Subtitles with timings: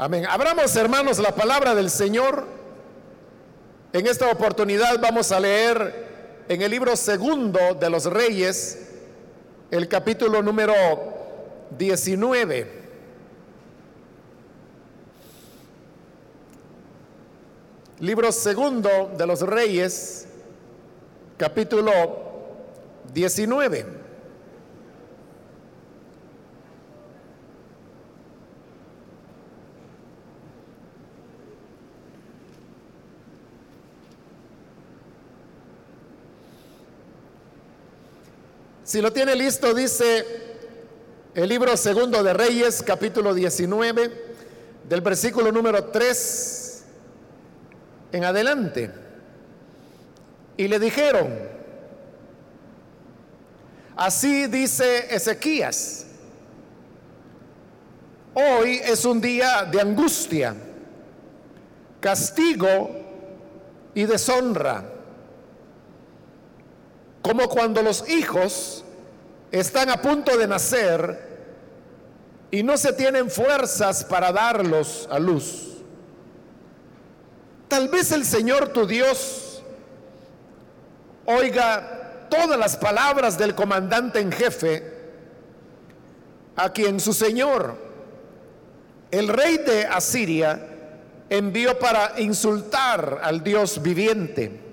[0.00, 0.26] Amén.
[0.26, 2.46] Abramos, hermanos, la palabra del Señor.
[3.92, 8.90] En esta oportunidad vamos a leer en el libro segundo de los Reyes,
[9.72, 10.72] el capítulo número
[11.76, 12.78] 19.
[17.98, 20.28] Libro segundo de los Reyes,
[21.36, 21.90] capítulo
[23.12, 24.07] 19.
[38.88, 40.24] Si lo tiene listo, dice
[41.34, 44.10] el libro segundo de Reyes, capítulo 19,
[44.88, 46.84] del versículo número 3
[48.12, 48.90] en adelante.
[50.56, 51.28] Y le dijeron,
[53.94, 56.06] así dice Ezequías,
[58.32, 60.56] hoy es un día de angustia,
[62.00, 62.88] castigo
[63.92, 64.97] y deshonra
[67.22, 68.84] como cuando los hijos
[69.50, 71.28] están a punto de nacer
[72.50, 75.64] y no se tienen fuerzas para darlos a luz.
[77.68, 79.62] Tal vez el Señor tu Dios
[81.26, 84.94] oiga todas las palabras del comandante en jefe,
[86.56, 87.76] a quien su Señor,
[89.10, 90.66] el rey de Asiria,
[91.28, 94.67] envió para insultar al Dios viviente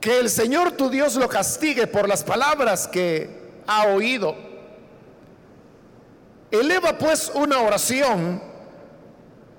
[0.00, 3.28] que el Señor tu Dios lo castigue por las palabras que
[3.66, 4.36] ha oído.
[6.50, 8.40] Eleva pues una oración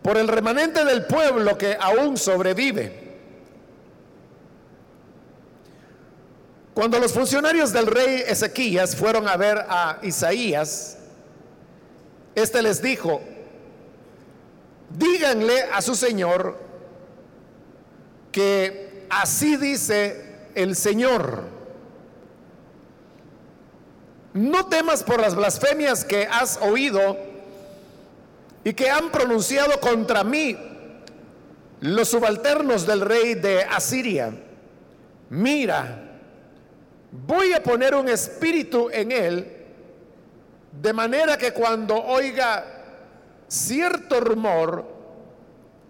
[0.02, 3.08] por el remanente del pueblo que aún sobrevive.
[6.74, 10.98] Cuando los funcionarios del rey Ezequías fueron a ver a Isaías,
[12.36, 13.20] este les dijo,
[14.92, 16.58] díganle a su señor
[18.32, 20.27] que así dice
[20.58, 21.44] el Señor.
[24.34, 27.16] No temas por las blasfemias que has oído
[28.64, 30.58] y que han pronunciado contra mí
[31.80, 34.34] los subalternos del rey de Asiria.
[35.30, 36.20] Mira,
[37.12, 39.54] voy a poner un espíritu en él,
[40.72, 42.66] de manera que cuando oiga
[43.48, 44.86] cierto rumor,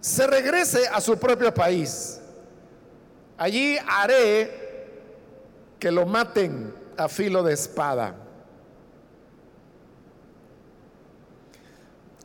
[0.01, 2.19] se regrese a su propio país.
[3.37, 4.65] Allí haré
[5.79, 8.15] que lo maten a filo de espada.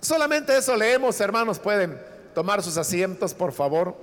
[0.00, 1.58] Solamente eso leemos, hermanos.
[1.58, 2.00] Pueden
[2.34, 3.94] tomar sus asientos, por favor.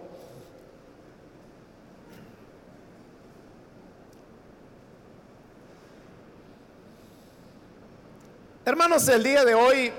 [8.65, 9.91] Hermanos, el día de hoy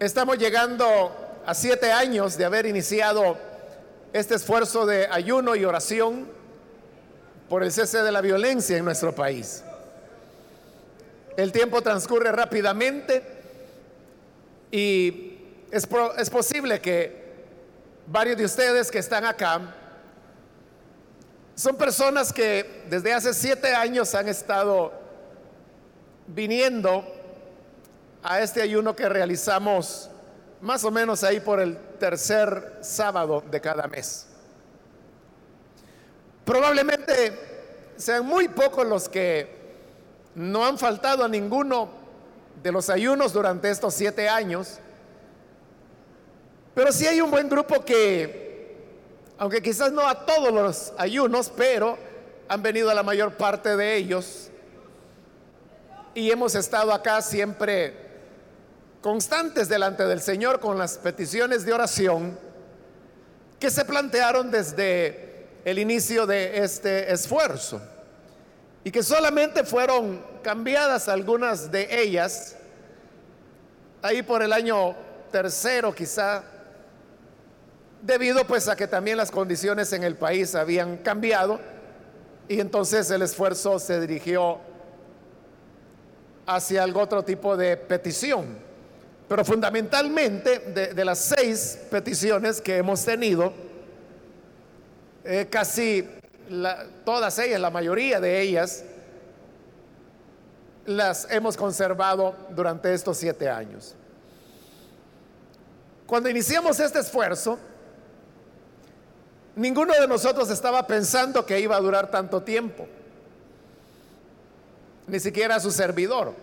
[0.00, 1.12] estamos llegando
[1.46, 3.51] a siete años de haber iniciado
[4.12, 6.28] este esfuerzo de ayuno y oración
[7.48, 9.62] por el cese de la violencia en nuestro país.
[11.36, 13.22] El tiempo transcurre rápidamente
[14.70, 15.38] y
[15.70, 17.22] es, es posible que
[18.06, 19.74] varios de ustedes que están acá
[21.54, 24.92] son personas que desde hace siete años han estado
[26.26, 27.04] viniendo
[28.22, 30.10] a este ayuno que realizamos
[30.62, 34.26] más o menos ahí por el tercer sábado de cada mes.
[36.44, 39.60] Probablemente sean muy pocos los que
[40.36, 41.90] no han faltado a ninguno
[42.62, 44.78] de los ayunos durante estos siete años,
[46.74, 48.76] pero sí hay un buen grupo que,
[49.38, 51.98] aunque quizás no a todos los ayunos, pero
[52.48, 54.48] han venido a la mayor parte de ellos
[56.14, 58.01] y hemos estado acá siempre
[59.02, 62.38] constantes delante del Señor con las peticiones de oración
[63.58, 67.82] que se plantearon desde el inicio de este esfuerzo
[68.84, 72.56] y que solamente fueron cambiadas algunas de ellas
[74.02, 74.94] ahí por el año
[75.30, 76.44] tercero quizá
[78.02, 81.60] debido pues a que también las condiciones en el país habían cambiado
[82.48, 84.58] y entonces el esfuerzo se dirigió
[86.46, 88.71] hacia algún otro tipo de petición.
[89.28, 90.58] Pero fundamentalmente
[90.94, 93.52] de, las seis peticiones que hemos tenido,
[95.24, 96.06] eh, casi
[97.04, 98.84] todas ellas, la mayoría de ellas,
[100.84, 103.94] las hemos conservado durante estos siete años.
[106.06, 107.58] Cuando iniciamos este esfuerzo,
[109.56, 112.86] ninguno de nosotros estaba pensando que iba a durar tanto tiempo,
[115.06, 116.34] ni siquiera su servidor.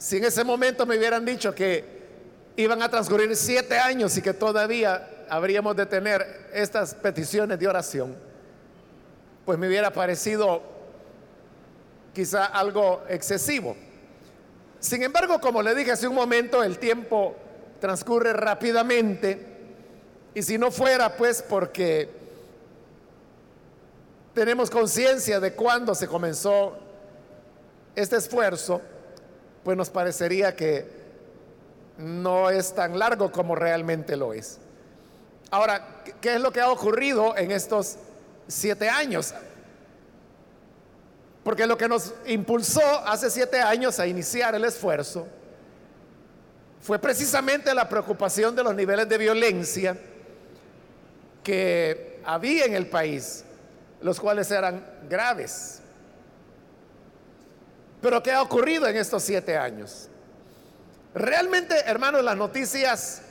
[0.00, 1.84] Si en ese momento me hubieran dicho que
[2.56, 8.16] iban a transcurrir siete años y que todavía habríamos de tener estas peticiones de oración,
[9.44, 10.62] pues me hubiera parecido
[12.14, 13.76] quizá algo excesivo.
[14.78, 17.36] Sin embargo, como le dije hace un momento, el tiempo
[17.78, 19.38] transcurre rápidamente
[20.32, 22.08] y si no fuera pues porque
[24.32, 26.78] tenemos conciencia de cuándo se comenzó
[27.94, 28.80] este esfuerzo,
[29.64, 30.86] pues nos parecería que
[31.98, 34.58] no es tan largo como realmente lo es.
[35.50, 37.96] Ahora, ¿qué es lo que ha ocurrido en estos
[38.48, 39.34] siete años?
[41.42, 45.26] Porque lo que nos impulsó hace siete años a iniciar el esfuerzo
[46.80, 49.96] fue precisamente la preocupación de los niveles de violencia
[51.42, 53.44] que había en el país,
[54.00, 55.80] los cuales eran graves.
[58.00, 60.08] Pero ¿qué ha ocurrido en estos siete años?
[61.14, 63.22] Realmente, hermanos, las noticias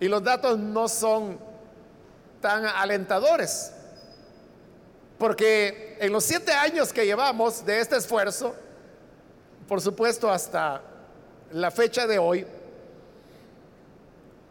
[0.00, 1.38] y los datos no son
[2.40, 3.72] tan alentadores.
[5.18, 8.54] Porque en los siete años que llevamos de este esfuerzo,
[9.68, 10.82] por supuesto hasta
[11.52, 12.46] la fecha de hoy,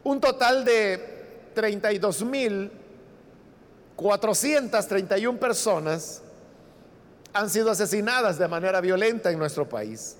[0.03, 2.71] un total de 32 mil
[3.95, 6.23] 431 personas
[7.33, 10.17] han sido asesinadas de manera violenta en nuestro país.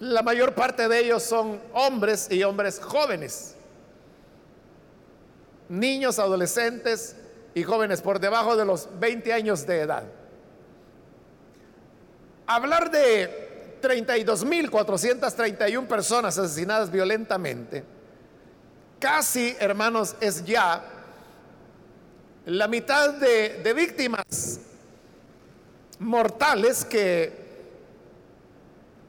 [0.00, 3.54] La mayor parte de ellos son hombres y hombres jóvenes,
[5.68, 7.16] niños, adolescentes
[7.54, 10.04] y jóvenes por debajo de los 20 años de edad.
[12.46, 17.84] Hablar de 32.431 personas asesinadas violentamente,
[18.98, 20.84] casi, hermanos, es ya
[22.46, 24.60] la mitad de, de víctimas
[26.04, 27.44] mortales que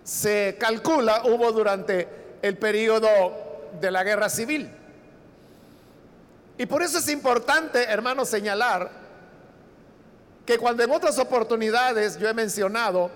[0.03, 2.07] se calcula hubo durante
[2.41, 3.33] el periodo
[3.79, 4.69] de la guerra civil.
[6.57, 8.89] Y por eso es importante, hermanos, señalar
[10.45, 13.09] que cuando en otras oportunidades yo he mencionado,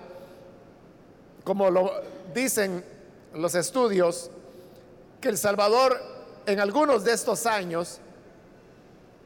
[1.44, 1.92] como lo
[2.34, 2.84] dicen
[3.34, 4.30] los estudios,
[5.20, 6.00] que El Salvador
[6.46, 8.00] en algunos de estos años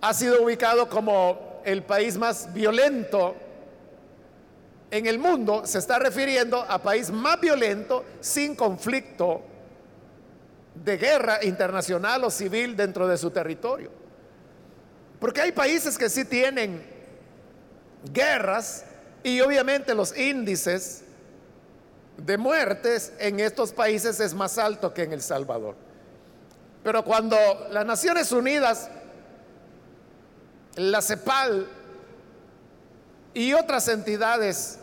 [0.00, 3.34] ha sido ubicado como el país más violento
[4.94, 9.42] en el mundo se está refiriendo a país más violento sin conflicto
[10.72, 13.90] de guerra internacional o civil dentro de su territorio.
[15.18, 16.80] Porque hay países que sí tienen
[18.12, 18.84] guerras
[19.24, 21.02] y obviamente los índices
[22.16, 25.74] de muertes en estos países es más alto que en El Salvador.
[26.84, 27.36] Pero cuando
[27.72, 28.88] las Naciones Unidas,
[30.76, 31.66] la CEPAL
[33.34, 34.78] y otras entidades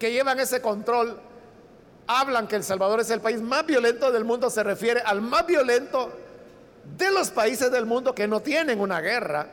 [0.00, 1.20] que llevan ese control
[2.08, 5.46] hablan que El Salvador es el país más violento del mundo, se refiere al más
[5.46, 6.10] violento
[6.98, 9.46] de los países del mundo que no tienen una guerra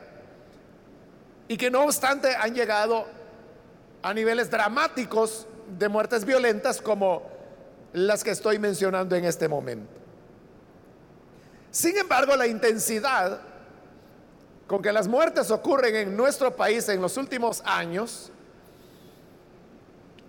[1.46, 3.06] y que no obstante han llegado
[4.02, 5.46] a niveles dramáticos
[5.78, 7.22] de muertes violentas como
[7.92, 9.92] las que estoy mencionando en este momento.
[11.70, 13.40] Sin embargo, la intensidad
[14.66, 18.32] con que las muertes ocurren en nuestro país en los últimos años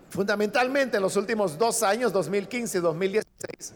[0.09, 3.73] fundamentalmente en los últimos dos años, 2015 y 2016,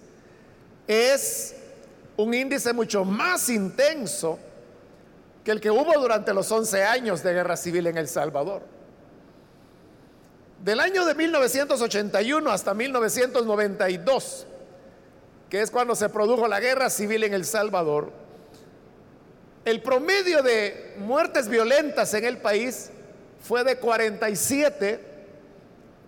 [0.87, 1.55] es
[2.17, 4.39] un índice mucho más intenso
[5.43, 8.63] que el que hubo durante los 11 años de guerra civil en El Salvador.
[10.63, 14.47] Del año de 1981 hasta 1992,
[15.49, 18.11] que es cuando se produjo la guerra civil en El Salvador,
[19.65, 22.89] el promedio de muertes violentas en el país
[23.41, 25.12] fue de 47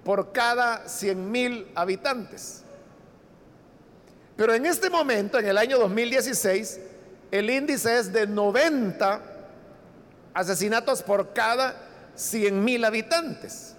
[0.05, 2.61] por cada 100 mil habitantes.
[4.37, 6.79] Pero en este momento, en el año 2016,
[7.31, 9.19] el índice es de 90
[10.31, 11.75] asesinatos por cada
[12.13, 13.75] 100 mil habitantes.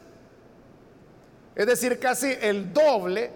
[1.55, 3.31] Es decir, casi el doble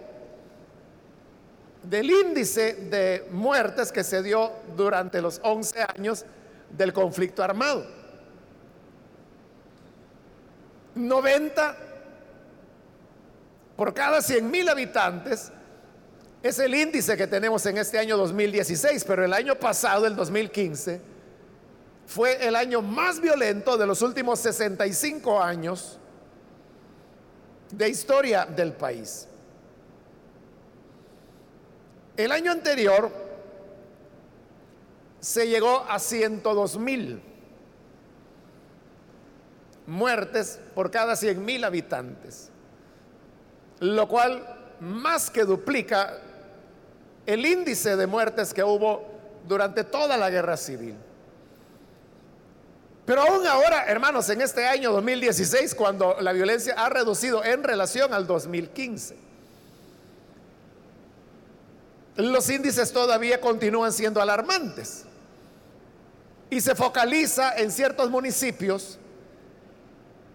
[1.83, 6.25] del índice de muertes que se dio durante los 11 años
[6.69, 7.85] del conflicto armado.
[10.93, 11.90] 90
[13.81, 15.51] por cada 100 mil habitantes
[16.43, 21.01] es el índice que tenemos en este año 2016, pero el año pasado, el 2015,
[22.05, 25.97] fue el año más violento de los últimos 65 años
[27.71, 29.27] de historia del país.
[32.17, 33.09] El año anterior
[35.21, 37.19] se llegó a 102 mil
[39.87, 42.50] muertes por cada 100 mil habitantes
[43.81, 44.47] lo cual
[44.79, 46.17] más que duplica
[47.25, 49.03] el índice de muertes que hubo
[49.47, 50.95] durante toda la guerra civil.
[53.05, 58.13] Pero aún ahora, hermanos, en este año 2016, cuando la violencia ha reducido en relación
[58.13, 59.17] al 2015,
[62.17, 65.05] los índices todavía continúan siendo alarmantes.
[66.51, 68.99] Y se focaliza en ciertos municipios.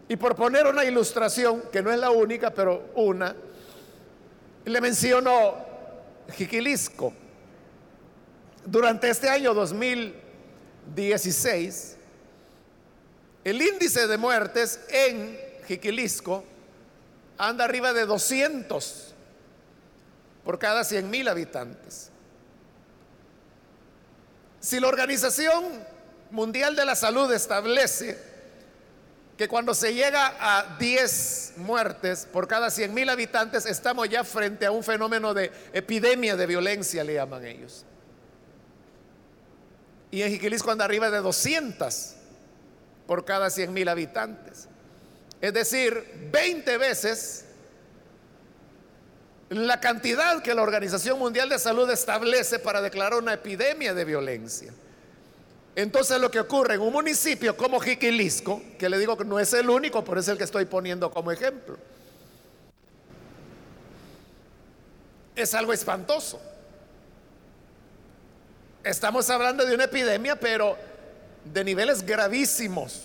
[0.09, 3.35] Y por poner una ilustración, que no es la única, pero una,
[4.65, 5.55] le menciono
[6.33, 7.13] Jiquilisco.
[8.65, 11.97] Durante este año 2016,
[13.45, 16.45] el índice de muertes en Jiquilisco
[17.39, 19.15] anda arriba de 200
[20.45, 22.11] por cada 100 mil habitantes.
[24.61, 25.65] Si la Organización
[26.31, 28.36] Mundial de la Salud establece
[29.37, 34.65] que cuando se llega a 10 muertes por cada 100 mil habitantes, estamos ya frente
[34.65, 37.85] a un fenómeno de epidemia de violencia, le llaman ellos.
[40.11, 42.15] Y en Jiquilisco anda arriba de 200
[43.07, 44.69] por cada 100 mil habitantes.
[45.41, 47.45] Es decir, 20 veces
[49.51, 54.73] la cantidad que la Organización Mundial de Salud establece para declarar una epidemia de violencia.
[55.77, 59.53] Entonces lo que ocurre en un municipio como Jiquilisco, que le digo que no es
[59.53, 61.77] el único, pero es el que estoy poniendo como ejemplo,
[65.37, 66.41] es algo espantoso.
[68.83, 70.79] Estamos hablando de una epidemia, pero
[71.45, 73.03] de niveles gravísimos.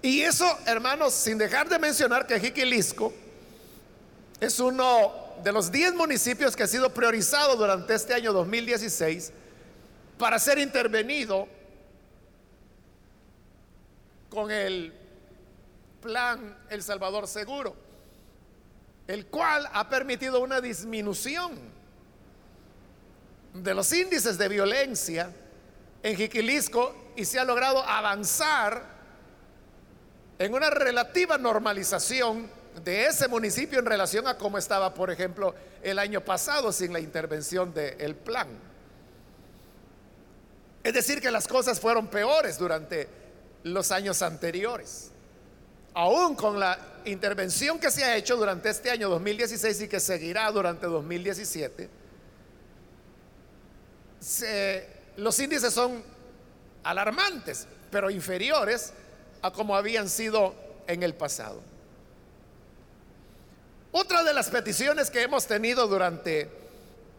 [0.00, 3.12] Y eso, hermanos, sin dejar de mencionar que Jiquilisco
[4.40, 5.12] es uno
[5.42, 9.32] de los 10 municipios que ha sido priorizado durante este año 2016
[10.18, 11.48] para ser intervenido
[14.28, 14.92] con el
[16.02, 17.74] plan El Salvador Seguro,
[19.06, 21.58] el cual ha permitido una disminución
[23.54, 25.30] de los índices de violencia
[26.02, 28.98] en Jiquilisco y se ha logrado avanzar
[30.38, 32.48] en una relativa normalización
[32.84, 37.00] de ese municipio en relación a cómo estaba, por ejemplo, el año pasado sin la
[37.00, 38.48] intervención del plan.
[40.82, 43.08] Es decir, que las cosas fueron peores durante
[43.64, 45.10] los años anteriores.
[45.94, 50.50] Aún con la intervención que se ha hecho durante este año 2016 y que seguirá
[50.52, 51.88] durante 2017,
[55.16, 56.02] los índices son
[56.84, 58.92] alarmantes, pero inferiores
[59.42, 60.54] a como habían sido
[60.86, 61.60] en el pasado.
[63.90, 66.50] Otra de las peticiones que hemos tenido durante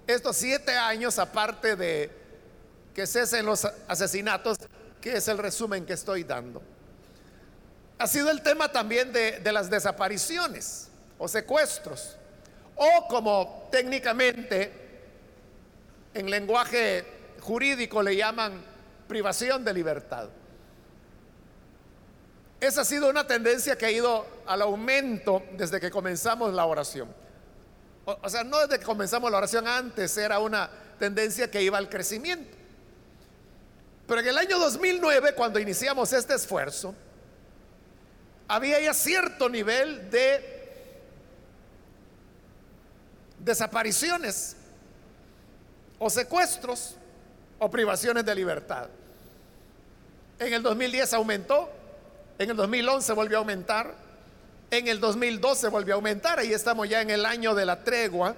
[0.07, 2.18] estos siete años, aparte de
[2.99, 4.57] que cesen los asesinatos,
[4.99, 6.61] que es el resumen que estoy dando,
[7.97, 12.17] ha sido el tema también de, de las desapariciones o secuestros,
[12.75, 14.69] o como técnicamente
[16.13, 17.05] en lenguaje
[17.39, 18.61] jurídico le llaman
[19.07, 20.27] privación de libertad.
[22.59, 27.07] Esa ha sido una tendencia que ha ido al aumento desde que comenzamos la oración.
[28.03, 31.87] O, sea, no desde que comenzamos la oración, antes era una tendencia que iba al
[31.87, 32.58] crecimiento.
[34.09, 36.95] Pero en el año 2009, cuando iniciamos este esfuerzo,
[38.47, 40.57] había ya cierto nivel de
[43.37, 44.55] desapariciones
[45.99, 46.95] o secuestros
[47.59, 48.89] o privaciones de libertad.
[50.39, 51.69] En el 2010 aumentó,
[52.39, 53.93] en el 2011 volvió a aumentar,
[54.71, 58.35] en el 2012 volvió a aumentar, ahí estamos ya en el año de la tregua,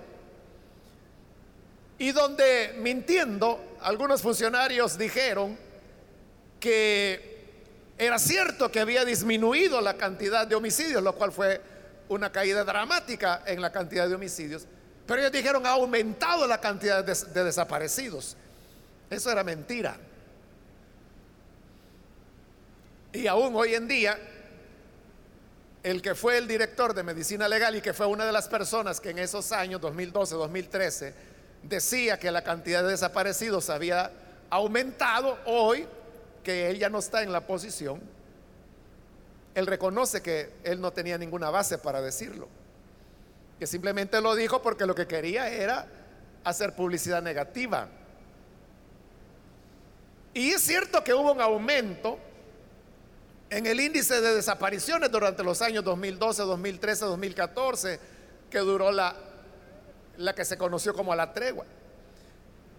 [1.97, 5.57] y donde mintiendo algunos funcionarios dijeron
[6.59, 7.31] que
[7.97, 11.61] era cierto que había disminuido la cantidad de homicidios, lo cual fue
[12.09, 14.65] una caída dramática en la cantidad de homicidios,
[15.05, 18.37] pero ellos dijeron, ha aumentado la cantidad de, de desaparecidos.
[19.09, 19.97] Eso era mentira.
[23.13, 24.17] Y aún hoy en día,
[25.83, 29.01] el que fue el director de medicina legal y que fue una de las personas
[29.01, 31.30] que en esos años, 2012, 2013,
[31.63, 34.11] decía que la cantidad de desaparecidos había
[34.49, 35.87] aumentado, hoy
[36.43, 38.01] que él ya no está en la posición,
[39.53, 42.47] él reconoce que él no tenía ninguna base para decirlo
[43.61, 45.85] que simplemente lo dijo porque lo que quería era
[46.43, 47.89] hacer publicidad negativa.
[50.33, 52.17] Y es cierto que hubo un aumento
[53.51, 57.99] en el índice de desapariciones durante los años 2012, 2013, 2014,
[58.49, 59.15] que duró la,
[60.21, 61.65] la que se conoció como la tregua.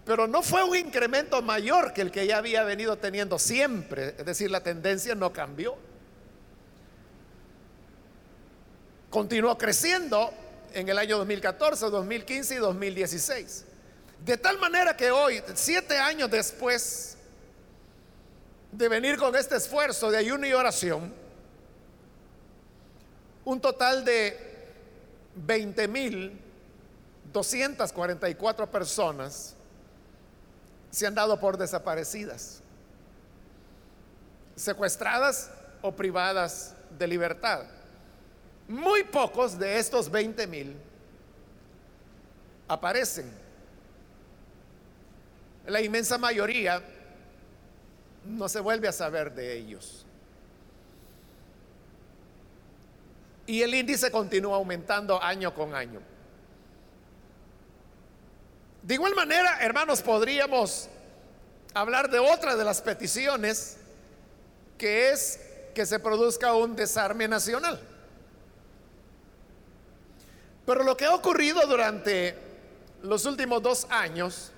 [0.05, 4.25] Pero no fue un incremento mayor que el que ya había venido teniendo siempre, es
[4.25, 5.77] decir, la tendencia no cambió.
[9.13, 10.33] continuó creciendo
[10.73, 13.65] en el año 2014, 2015 y 2016.
[14.25, 17.15] De tal manera que hoy, siete años después
[18.71, 21.13] de venir con este esfuerzo de ayuno y oración,
[23.45, 24.35] un total de
[25.35, 26.41] 20 mil
[27.33, 29.55] 244 personas
[30.91, 32.61] se han dado por desaparecidas,
[34.55, 35.49] secuestradas
[35.81, 37.65] o privadas de libertad.
[38.67, 40.75] Muy pocos de estos 20 mil
[42.67, 43.29] aparecen.
[45.65, 46.81] La inmensa mayoría
[48.25, 50.05] no se vuelve a saber de ellos.
[53.45, 56.12] Y el índice continúa aumentando año con año.
[58.83, 60.89] De igual manera, hermanos, podríamos
[61.73, 63.77] hablar de otra de las peticiones,
[64.77, 65.39] que es
[65.73, 67.79] que se produzca un desarme nacional.
[70.65, 72.37] Pero lo que ha ocurrido durante
[73.03, 74.51] los últimos dos años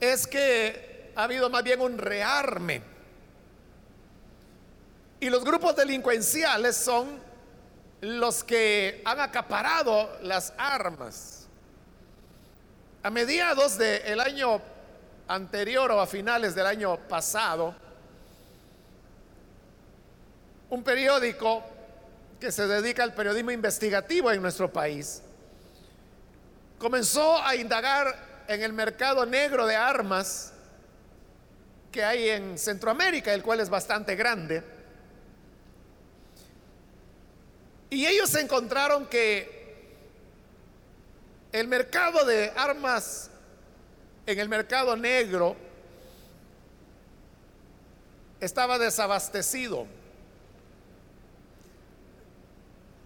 [0.00, 2.82] es que ha habido más bien un rearme.
[5.20, 7.20] Y los grupos delincuenciales son
[8.00, 11.43] los que han acaparado las armas.
[13.04, 14.62] A mediados del año
[15.28, 17.74] anterior o a finales del año pasado,
[20.70, 21.62] un periódico
[22.40, 25.20] que se dedica al periodismo investigativo en nuestro país,
[26.78, 30.54] comenzó a indagar en el mercado negro de armas
[31.92, 34.64] que hay en Centroamérica, el cual es bastante grande.
[37.90, 39.63] Y ellos encontraron que
[41.54, 43.30] el mercado de armas
[44.26, 45.54] en el mercado negro
[48.40, 49.86] estaba desabastecido.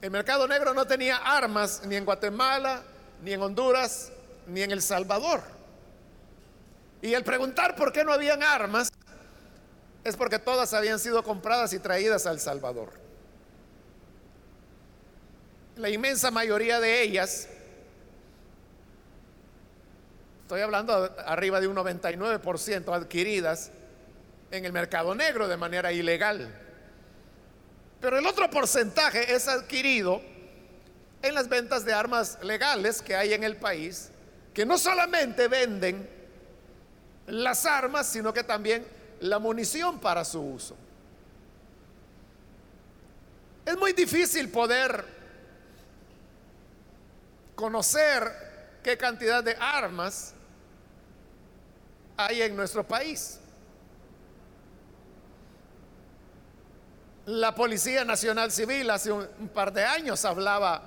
[0.01, 2.83] El mercado negro no tenía armas ni en Guatemala,
[3.23, 4.13] ni en Honduras,
[4.47, 5.43] ni en El Salvador.
[7.03, 8.89] Y el preguntar por qué no habían armas
[10.05, 12.95] es porque todas habían sido compradas y traídas a El Salvador.
[15.77, 17.47] La inmensa mayoría de ellas,
[20.49, 23.71] estoy hablando arriba de un 99% adquiridas
[24.51, 26.51] en el mercado negro de manera ilegal.
[28.01, 30.23] Pero el otro porcentaje es adquirido
[31.21, 34.09] en las ventas de armas legales que hay en el país,
[34.55, 36.09] que no solamente venden
[37.27, 38.87] las armas, sino que también
[39.21, 40.79] la munición para su uso.
[43.67, 45.05] Es muy difícil poder
[47.55, 50.33] conocer qué cantidad de armas
[52.19, 53.39] hay en nuestro país.
[57.27, 60.83] La Policía Nacional Civil hace un, par de años hablaba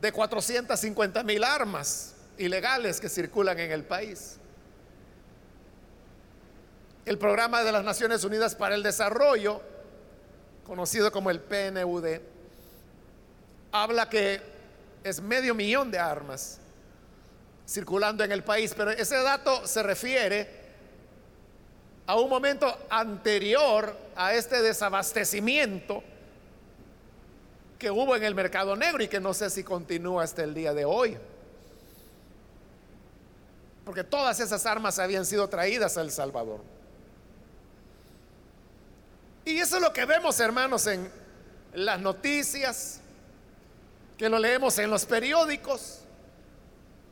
[0.00, 4.36] de 450 mil armas ilegales que circulan en el país.
[7.06, 9.62] El programa de las Naciones Unidas para el Desarrollo,
[10.64, 12.20] conocido como el PNUD,
[13.72, 14.42] habla que
[15.02, 16.59] es medio millón de armas
[17.70, 20.60] circulando en el país, pero ese dato se refiere
[22.04, 26.02] a un momento anterior a este desabastecimiento
[27.78, 30.74] que hubo en el mercado negro y que no sé si continúa hasta el día
[30.74, 31.16] de hoy.
[33.84, 36.60] Porque todas esas armas habían sido traídas a El Salvador.
[39.44, 41.10] Y eso es lo que vemos, hermanos, en
[41.72, 43.00] las noticias,
[44.18, 45.99] que lo leemos en los periódicos,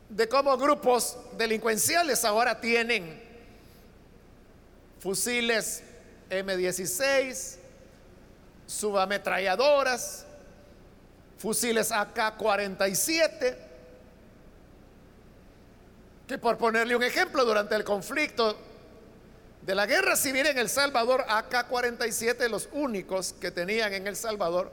[0.08, 3.22] de cómo grupos delincuenciales ahora tienen
[5.00, 5.82] fusiles
[6.30, 7.56] M16,
[8.66, 10.26] subametralladoras,
[11.38, 13.56] fusiles AK-47,
[16.26, 18.56] que por ponerle un ejemplo, durante el conflicto
[19.62, 24.72] de la guerra civil en El Salvador, AK-47 los únicos que tenían en El Salvador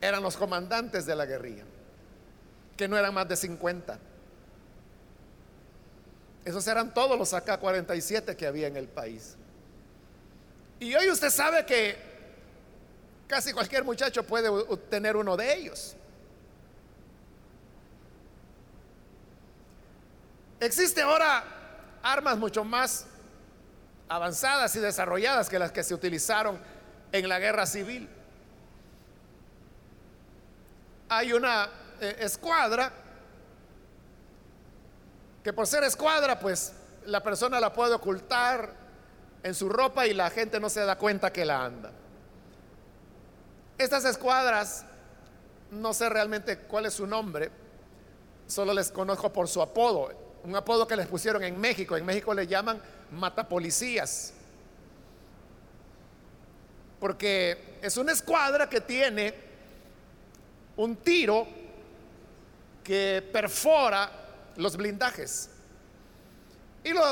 [0.00, 1.64] eran los comandantes de la guerrilla,
[2.76, 3.98] que no eran más de 50.
[6.48, 9.36] Esos eran todos los AK-47 que había en el país.
[10.80, 11.94] Y hoy usted sabe que
[13.26, 14.48] casi cualquier muchacho puede
[14.88, 15.94] tener uno de ellos.
[20.58, 21.44] Existe ahora
[22.02, 23.04] armas mucho más
[24.08, 26.58] avanzadas y desarrolladas que las que se utilizaron
[27.12, 28.08] en la guerra civil.
[31.10, 31.68] Hay una
[32.00, 32.90] eh, escuadra
[35.48, 36.74] que por ser escuadra, pues
[37.06, 38.70] la persona la puede ocultar
[39.42, 41.90] en su ropa y la gente no se da cuenta que la anda.
[43.78, 44.84] Estas escuadras
[45.70, 47.50] no sé realmente cuál es su nombre,
[48.46, 50.10] solo les conozco por su apodo,
[50.44, 51.96] un apodo que les pusieron en México.
[51.96, 52.78] En México le llaman
[53.12, 54.34] matapolicías,
[57.00, 59.32] porque es una escuadra que tiene
[60.76, 61.46] un tiro
[62.84, 64.27] que perfora
[64.58, 65.48] los blindajes.
[66.84, 67.02] Y lo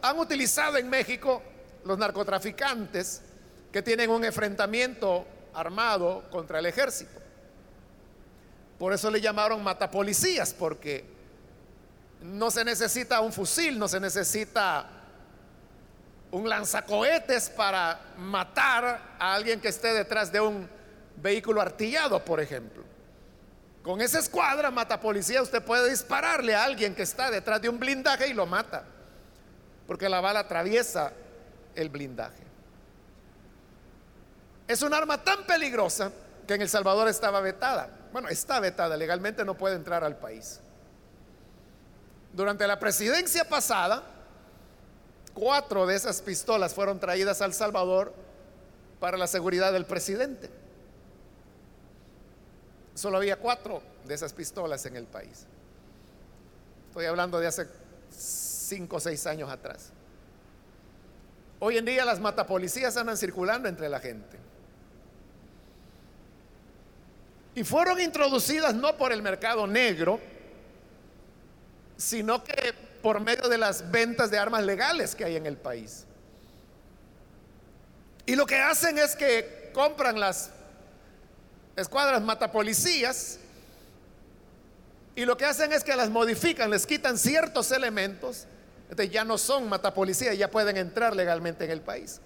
[0.00, 1.42] han utilizado en México
[1.84, 3.22] los narcotraficantes
[3.70, 7.20] que tienen un enfrentamiento armado contra el ejército.
[8.78, 11.04] Por eso le llamaron matapolicías, porque
[12.22, 14.88] no se necesita un fusil, no se necesita
[16.30, 20.68] un lanzacohetes para matar a alguien que esté detrás de un
[21.16, 22.91] vehículo artillado, por ejemplo.
[23.82, 28.28] Con esa escuadra matapolicía usted puede dispararle a alguien que está detrás de un blindaje
[28.28, 28.84] y lo mata,
[29.86, 31.12] porque la bala atraviesa
[31.74, 32.44] el blindaje.
[34.68, 36.12] Es un arma tan peligrosa
[36.46, 37.90] que en El Salvador estaba vetada.
[38.12, 40.60] Bueno, está vetada, legalmente no puede entrar al país.
[42.32, 44.04] Durante la presidencia pasada,
[45.34, 48.14] cuatro de esas pistolas fueron traídas al Salvador
[49.00, 50.61] para la seguridad del presidente.
[52.94, 55.46] Solo había cuatro de esas pistolas en el país.
[56.88, 57.66] Estoy hablando de hace
[58.10, 59.90] cinco o seis años atrás.
[61.58, 64.36] Hoy en día las matapolicías andan circulando entre la gente.
[67.54, 70.18] Y fueron introducidas no por el mercado negro,
[71.96, 76.04] sino que por medio de las ventas de armas legales que hay en el país.
[78.26, 80.50] Y lo que hacen es que compran las
[81.76, 83.38] escuadras matapolicías
[85.14, 88.46] y lo que hacen es que las modifican, les quitan ciertos elementos,
[89.10, 92.20] ya no son matapolicías, ya pueden entrar legalmente en el país.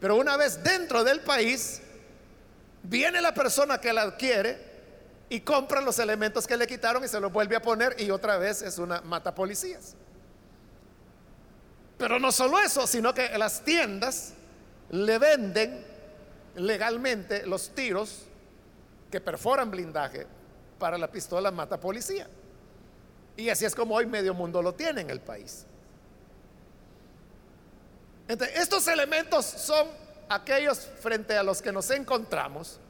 [0.00, 1.80] Pero una vez dentro del país,
[2.82, 4.58] viene la persona que la adquiere
[5.28, 8.38] y compra los elementos que le quitaron y se los vuelve a poner y otra
[8.38, 9.94] vez es una mata policías.
[11.98, 14.32] Pero no solo eso, sino que las tiendas
[14.90, 15.84] le venden
[16.56, 18.26] legalmente los tiros
[19.14, 20.26] que perforan blindaje
[20.76, 22.26] para la pistola mata policía.
[23.36, 25.64] Y así es como hoy medio mundo lo tiene en el país.
[28.26, 29.86] Entonces, estos elementos son
[30.28, 32.80] aquellos frente a los que nos encontramos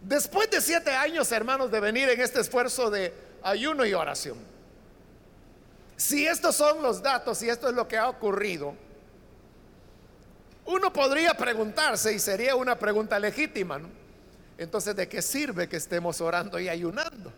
[0.00, 4.38] después de siete años, hermanos, de venir en este esfuerzo de ayuno y oración.
[5.98, 8.74] Si estos son los datos y esto es lo que ha ocurrido,
[10.64, 13.78] uno podría preguntarse, y sería una pregunta legítima,
[14.58, 17.32] entonces, ¿de qué sirve que estemos orando y ayunando?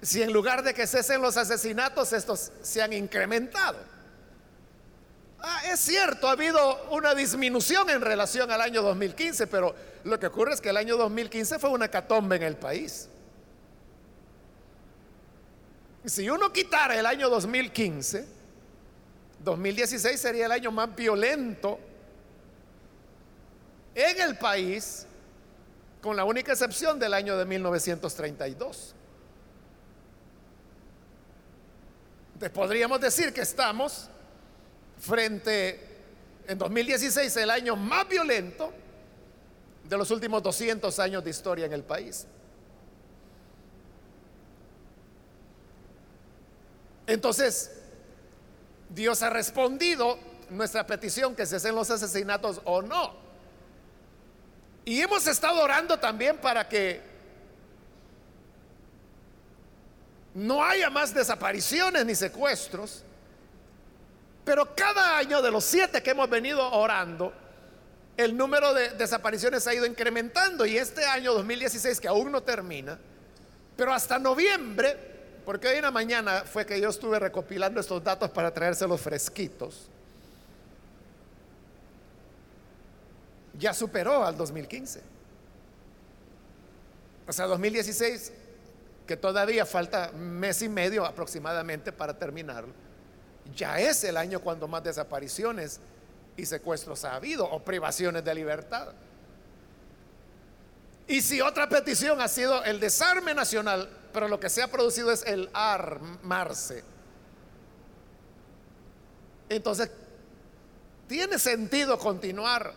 [0.00, 3.78] Si en lugar de que cesen los asesinatos, estos se han incrementado.
[5.40, 10.26] Ah, es cierto, ha habido una disminución en relación al año 2015, pero lo que
[10.26, 13.08] ocurre es que el año 2015 fue una catombe en el país.
[16.04, 18.26] Si uno quitara el año 2015,
[19.44, 21.78] 2016 sería el año más violento
[23.94, 25.07] en el país,
[26.00, 28.94] con la única excepción del año de 1932.
[32.34, 34.08] Entonces podríamos decir que estamos
[34.98, 35.80] frente
[36.46, 38.72] en 2016 el año más violento
[39.88, 42.26] de los últimos 200 años de historia en el país.
[47.06, 47.72] Entonces,
[48.90, 50.18] Dios ha respondido
[50.50, 53.27] nuestra petición que cesen los asesinatos o no.
[54.88, 57.02] Y hemos estado orando también para que
[60.32, 63.04] no haya más desapariciones ni secuestros.
[64.46, 67.34] Pero cada año de los siete que hemos venido orando,
[68.16, 70.64] el número de desapariciones ha ido incrementando.
[70.64, 72.98] Y este año 2016 que aún no termina,
[73.76, 74.96] pero hasta noviembre,
[75.44, 79.90] porque hoy en la mañana fue que yo estuve recopilando estos datos para traérselos fresquitos,
[83.58, 85.02] ya superó al 2015.
[87.26, 88.32] O sea, 2016,
[89.06, 92.72] que todavía falta mes y medio aproximadamente para terminarlo
[93.54, 95.80] ya es el año cuando más desapariciones
[96.36, 98.88] y secuestros ha habido o privaciones de libertad.
[101.06, 105.10] Y si otra petición ha sido el desarme nacional, pero lo que se ha producido
[105.10, 106.84] es el armarse,
[109.48, 109.90] entonces
[111.06, 112.74] tiene sentido continuar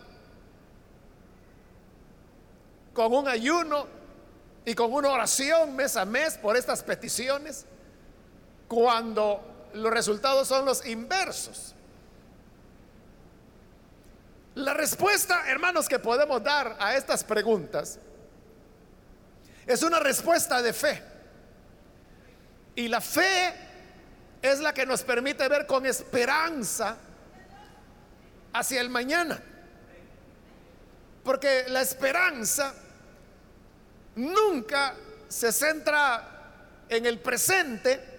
[2.93, 3.87] con un ayuno
[4.65, 7.65] y con una oración mes a mes por estas peticiones
[8.67, 11.75] cuando los resultados son los inversos.
[14.55, 17.99] La respuesta, hermanos, que podemos dar a estas preguntas
[19.65, 21.01] Es una respuesta de fe.
[22.75, 23.53] Y la fe
[24.41, 26.97] es la que nos permite ver con esperanza
[28.53, 29.41] hacia el mañana.
[31.23, 32.73] Porque la esperanza
[34.15, 34.95] nunca
[35.27, 36.27] se centra
[36.89, 38.11] en el presente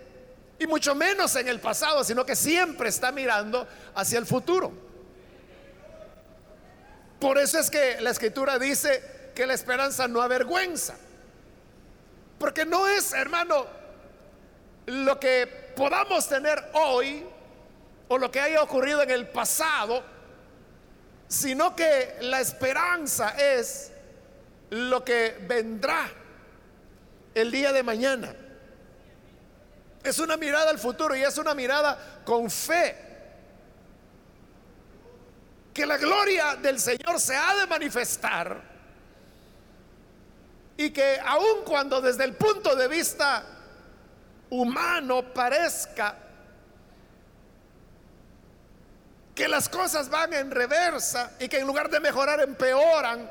[0.59, 4.73] y mucho menos en el pasado, sino que siempre está mirando hacia el futuro.
[7.19, 10.95] Por eso es que la escritura dice que la esperanza no avergüenza.
[12.39, 13.67] Porque no es, hermano,
[14.87, 17.25] lo que podamos tener hoy
[18.09, 20.03] o lo que haya ocurrido en el pasado,
[21.33, 23.91] sino que la esperanza es
[24.69, 26.07] lo que vendrá
[27.35, 28.37] el día de mañana.
[30.05, 32.97] Es una mirada al futuro y es una mirada con fe.
[35.73, 38.63] Que la gloria del Señor se ha de manifestar
[40.77, 43.43] y que aun cuando desde el punto de vista
[44.51, 46.15] humano parezca
[49.35, 53.31] que las cosas van en reversa y que en lugar de mejorar empeoran,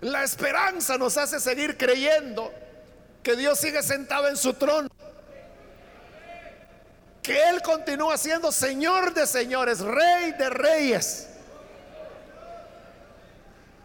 [0.00, 2.52] la esperanza nos hace seguir creyendo
[3.22, 4.88] que Dios sigue sentado en su trono,
[7.22, 11.28] que Él continúa siendo Señor de señores, Rey de reyes,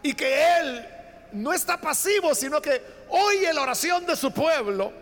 [0.02, 0.88] y que Él
[1.32, 4.92] no está pasivo, sino que oye la oración de su pueblo.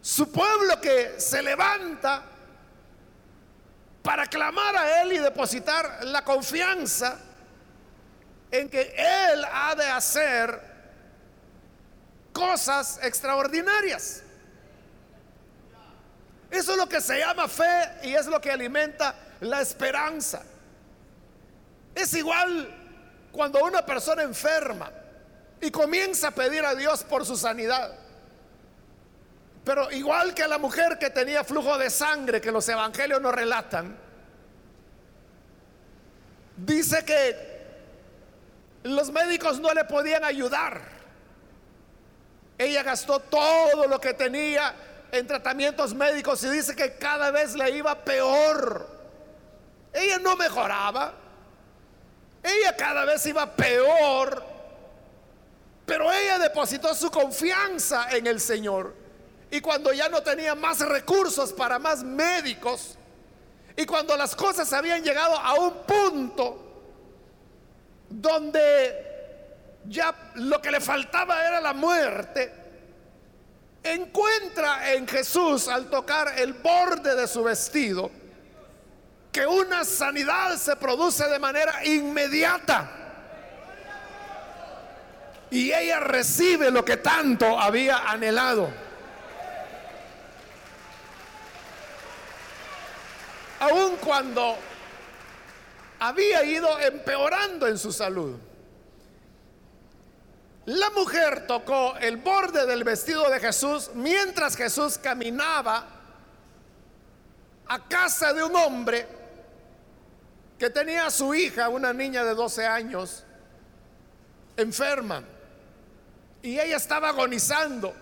[0.00, 2.22] Su pueblo que se levanta
[4.04, 7.18] para clamar a Él y depositar la confianza
[8.50, 10.60] en que Él ha de hacer
[12.30, 14.22] cosas extraordinarias.
[16.50, 20.42] Eso es lo que se llama fe y es lo que alimenta la esperanza.
[21.94, 22.68] Es igual
[23.32, 24.90] cuando una persona enferma
[25.62, 28.03] y comienza a pedir a Dios por su sanidad.
[29.64, 33.96] Pero igual que la mujer que tenía flujo de sangre, que los evangelios nos relatan,
[36.56, 37.54] dice que
[38.82, 40.82] los médicos no le podían ayudar.
[42.58, 44.74] Ella gastó todo lo que tenía
[45.10, 48.86] en tratamientos médicos y dice que cada vez le iba peor.
[49.94, 51.14] Ella no mejoraba.
[52.42, 54.44] Ella cada vez iba peor.
[55.86, 59.03] Pero ella depositó su confianza en el Señor.
[59.54, 62.98] Y cuando ya no tenía más recursos para más médicos,
[63.76, 66.58] y cuando las cosas habían llegado a un punto
[68.10, 72.52] donde ya lo que le faltaba era la muerte,
[73.84, 78.10] encuentra en Jesús al tocar el borde de su vestido
[79.30, 82.90] que una sanidad se produce de manera inmediata.
[85.52, 88.82] Y ella recibe lo que tanto había anhelado.
[93.64, 94.56] aun cuando
[95.98, 98.36] había ido empeorando en su salud.
[100.66, 105.86] La mujer tocó el borde del vestido de Jesús mientras Jesús caminaba
[107.66, 109.06] a casa de un hombre
[110.58, 113.24] que tenía a su hija, una niña de 12 años,
[114.56, 115.22] enferma.
[116.42, 117.94] Y ella estaba agonizando.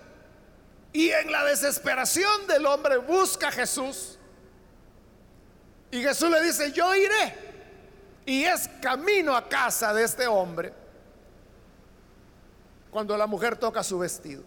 [0.93, 4.19] Y en la desesperación del hombre busca a Jesús
[5.93, 7.35] y Jesús le dice, yo iré.
[8.25, 10.73] Y es camino a casa de este hombre
[12.91, 14.43] cuando la mujer toca su vestido.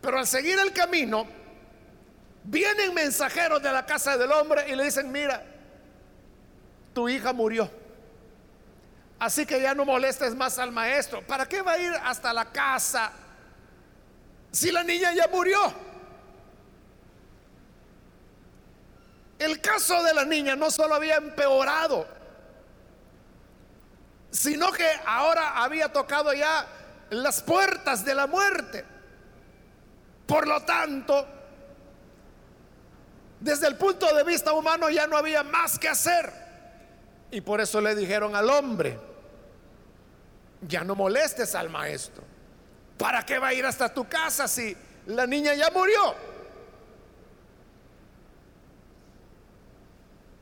[0.00, 1.26] Pero al seguir el camino,
[2.44, 5.44] vienen mensajeros de la casa del hombre y le dicen, mira,
[6.94, 7.68] tu hija murió.
[9.18, 11.26] Así que ya no molestes más al maestro.
[11.26, 13.10] ¿Para qué va a ir hasta la casa
[14.52, 15.89] si la niña ya murió?
[19.40, 22.06] El caso de la niña no solo había empeorado,
[24.30, 26.66] sino que ahora había tocado ya
[27.08, 28.84] las puertas de la muerte.
[30.26, 31.26] Por lo tanto,
[33.40, 36.30] desde el punto de vista humano ya no había más que hacer.
[37.30, 38.98] Y por eso le dijeron al hombre,
[40.60, 42.22] ya no molestes al maestro.
[42.98, 44.76] ¿Para qué va a ir hasta tu casa si
[45.06, 46.29] la niña ya murió?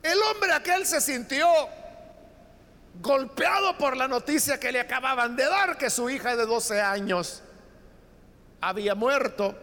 [0.08, 1.46] El hombre aquel se sintió
[3.02, 7.42] golpeado por la noticia que le acababan de dar que su hija de 12 años
[8.58, 9.54] había muerto.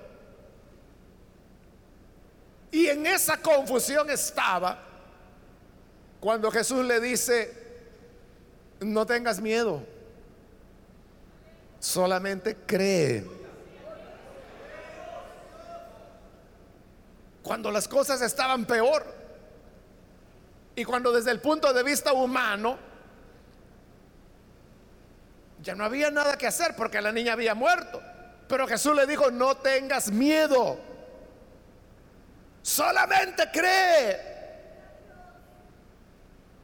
[2.69, 4.83] Y en esa confusión estaba
[6.19, 7.51] cuando Jesús le dice,
[8.81, 9.81] no tengas miedo,
[11.79, 13.25] solamente cree.
[17.41, 19.14] Cuando las cosas estaban peor
[20.75, 22.77] y cuando desde el punto de vista humano
[25.61, 28.01] ya no había nada que hacer porque la niña había muerto.
[28.47, 30.79] Pero Jesús le dijo, no tengas miedo,
[32.61, 34.35] solamente cree.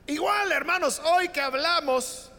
[0.05, 2.31] Igual, hermanos, hoy que hablamos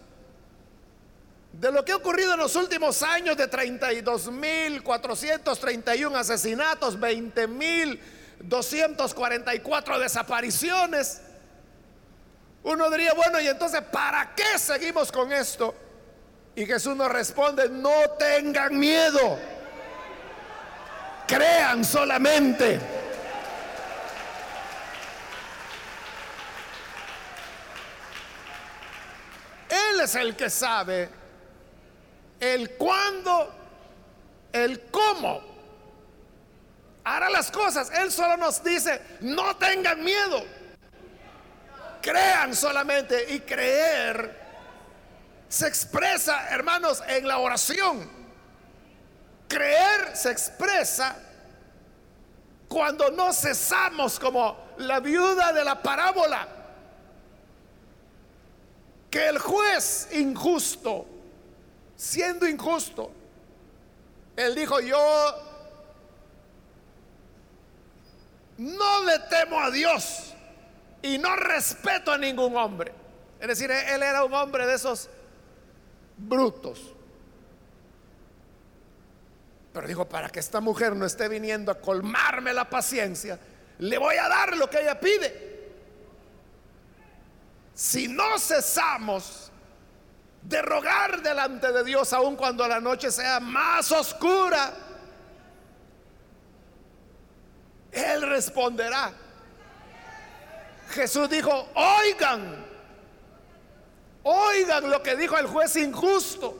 [1.52, 11.22] de lo que ha ocurrido en los últimos años de 32.431 asesinatos, 20.244 desapariciones,
[12.64, 15.74] uno diría, bueno, y entonces, ¿para qué seguimos con esto?
[16.54, 19.38] Y Jesús nos responde, no tengan miedo,
[21.26, 22.78] crean solamente.
[29.68, 31.08] Él es el que sabe
[32.42, 33.54] el cuándo,
[34.52, 35.40] el cómo
[37.04, 37.90] hará las cosas.
[37.90, 40.44] Él solo nos dice, no tengan miedo,
[42.02, 44.42] crean solamente y creer
[45.52, 48.08] se expresa, hermanos, en la oración.
[49.46, 51.14] Creer se expresa
[52.68, 56.48] cuando no cesamos como la viuda de la parábola.
[59.10, 61.06] Que el juez injusto,
[61.96, 63.12] siendo injusto,
[64.34, 65.36] él dijo, yo
[68.56, 70.31] no le temo a Dios
[71.02, 72.92] y no respeto a ningún hombre.
[73.40, 75.10] Es decir, él era un hombre de esos
[76.16, 76.94] brutos.
[79.72, 83.38] Pero dijo, para que esta mujer no esté viniendo a colmarme la paciencia,
[83.78, 85.52] le voy a dar lo que ella pide.
[87.74, 89.50] Si no cesamos
[90.42, 94.72] de rogar delante de Dios, aun cuando la noche sea más oscura,
[97.90, 99.21] Él responderá.
[100.92, 102.72] Jesús dijo, oigan
[104.24, 106.58] Oigan lo que dijo el juez injusto.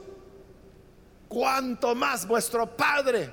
[1.28, 3.32] Cuanto más vuestro Padre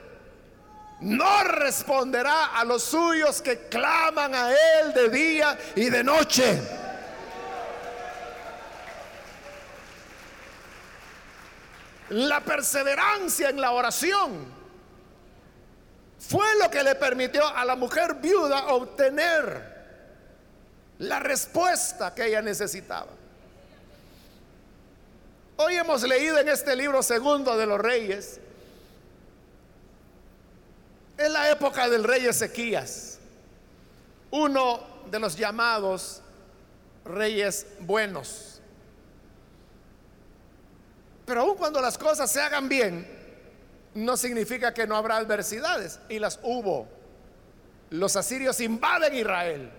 [1.01, 6.61] no responderá a los suyos que claman a Él de día y de noche.
[12.09, 14.59] La perseverancia en la oración
[16.19, 19.78] fue lo que le permitió a la mujer viuda obtener
[20.99, 23.11] la respuesta que ella necesitaba.
[25.57, 28.39] Hoy hemos leído en este libro segundo de los reyes,
[31.17, 33.19] en la época del rey Ezequías,
[34.31, 36.21] uno de los llamados
[37.03, 38.61] reyes buenos.
[41.25, 43.07] Pero aun cuando las cosas se hagan bien,
[43.93, 46.87] no significa que no habrá adversidades, y las hubo.
[47.89, 49.78] Los asirios invaden Israel.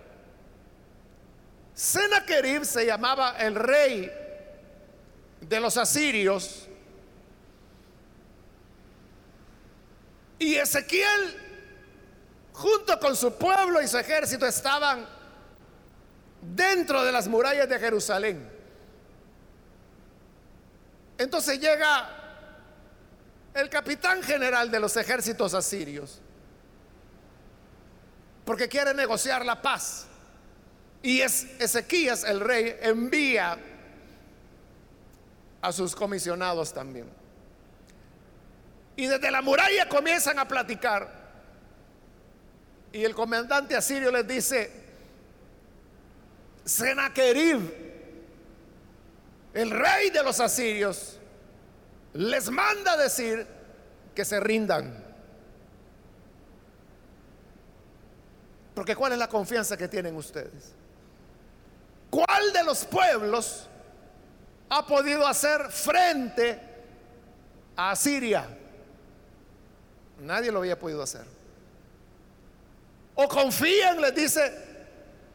[1.80, 4.12] Sennacherib se llamaba el rey
[5.40, 6.68] de los asirios.
[10.38, 11.38] Y Ezequiel,
[12.52, 15.08] junto con su pueblo y su ejército, estaban
[16.42, 18.46] dentro de las murallas de Jerusalén.
[21.16, 22.10] Entonces llega
[23.54, 26.20] el capitán general de los ejércitos asirios,
[28.44, 30.09] porque quiere negociar la paz.
[31.02, 33.58] Y es Ezequías, el rey, envía
[35.62, 37.08] a sus comisionados también.
[38.96, 41.20] Y desde la muralla comienzan a platicar.
[42.92, 44.70] Y el comandante asirio les dice,
[46.64, 47.60] Senaquerib,
[49.54, 51.18] el rey de los asirios,
[52.12, 53.46] les manda decir
[54.14, 55.04] que se rindan.
[58.74, 60.74] Porque ¿cuál es la confianza que tienen ustedes?
[62.10, 63.68] ¿Cuál de los pueblos
[64.70, 66.70] ha podido hacer frente
[67.76, 68.46] a Siria.
[70.20, 71.24] Nadie lo había podido hacer.
[73.14, 74.52] O confían, les dice,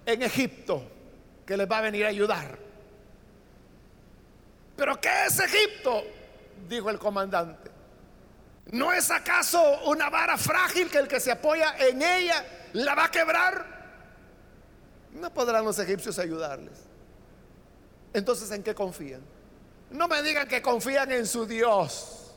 [0.06, 0.84] en Egipto,
[1.46, 2.58] que les va a venir a ayudar.
[4.78, 6.04] ¿Pero qué es Egipto?
[6.70, 7.72] Dijo el comandante.
[8.68, 13.06] ¿No es acaso una vara frágil que el que se apoya en ella la va
[13.06, 13.75] a quebrar?
[15.16, 16.78] No podrán los egipcios ayudarles.
[18.14, 19.22] Entonces, ¿en qué confían?
[19.90, 22.34] No me digan que confían en su Dios.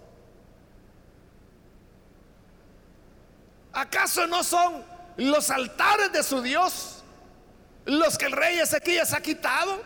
[3.72, 4.84] ¿Acaso no son
[5.16, 7.02] los altares de su Dios
[7.84, 9.82] los que el rey Ezequías ha quitado?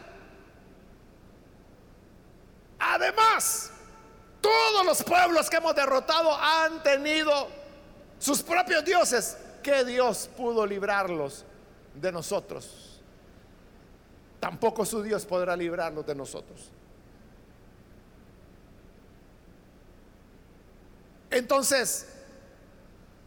[2.78, 3.70] Además,
[4.43, 7.49] Todos los pueblos que hemos derrotado han tenido
[8.18, 9.36] sus propios dioses.
[9.62, 11.45] ¿Qué Dios pudo librarlos
[11.95, 13.01] de nosotros?
[14.40, 16.70] Tampoco su Dios podrá librarlos de nosotros.
[21.30, 22.09] Entonces,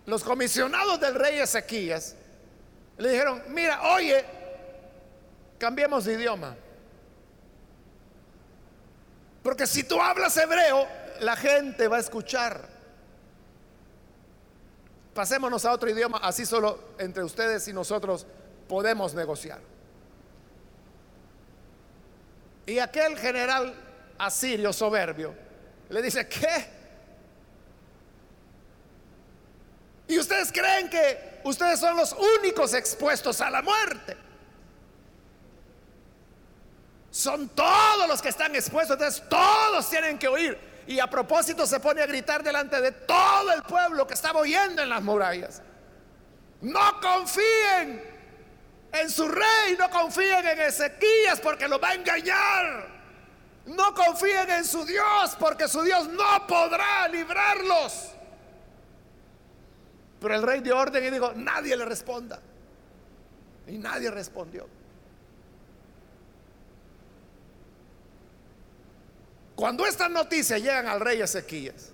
[0.05, 2.15] los comisionados del rey Ezequías
[2.97, 4.23] le dijeron, mira, oye,
[5.57, 6.55] cambiemos de idioma.
[9.41, 10.87] Porque si tú hablas hebreo,
[11.21, 12.67] la gente va a escuchar.
[15.13, 18.27] Pasémonos a otro idioma, así solo entre ustedes y nosotros
[18.67, 19.59] podemos negociar.
[22.65, 23.73] Y aquel general
[24.17, 25.35] asirio soberbio
[25.89, 26.75] le dice, ¿qué?
[30.07, 34.17] Y ustedes creen que ustedes son los únicos expuestos a la muerte.
[37.11, 40.57] Son todos los que están expuestos, entonces todos tienen que oír.
[40.87, 44.83] Y a propósito se pone a gritar delante de todo el pueblo que estaba oyendo
[44.83, 45.61] en las murallas.
[46.61, 48.14] No confíen
[49.01, 52.95] en su rey, no confíen en Ezequías porque lo va a engañar.
[53.65, 58.11] No confíen en su Dios porque su Dios no podrá librarlos.
[60.19, 62.39] Pero el rey dio orden y dijo, nadie le responda.
[63.67, 64.67] Y nadie respondió.
[69.55, 71.91] Cuando estas noticias llegan al rey Ezequías,